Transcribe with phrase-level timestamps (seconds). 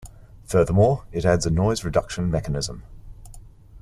[0.45, 2.81] Furthermore, it adds a noise reduction mechanism.